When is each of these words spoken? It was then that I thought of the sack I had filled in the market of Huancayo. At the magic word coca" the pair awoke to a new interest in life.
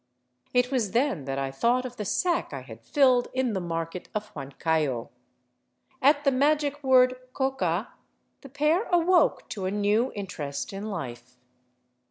It 0.51 0.71
was 0.71 0.93
then 0.93 1.25
that 1.25 1.37
I 1.37 1.51
thought 1.51 1.85
of 1.85 1.97
the 1.97 2.05
sack 2.05 2.53
I 2.53 2.61
had 2.61 2.81
filled 2.83 3.27
in 3.35 3.53
the 3.53 3.59
market 3.61 4.09
of 4.15 4.33
Huancayo. 4.33 5.09
At 6.01 6.23
the 6.23 6.31
magic 6.31 6.83
word 6.83 7.17
coca" 7.33 7.89
the 8.41 8.49
pair 8.49 8.85
awoke 8.85 9.47
to 9.49 9.65
a 9.65 9.69
new 9.71 10.11
interest 10.15 10.73
in 10.73 10.87
life. 10.89 11.37